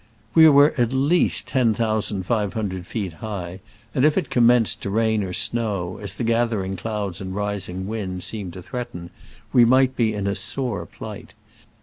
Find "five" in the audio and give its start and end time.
2.25-2.55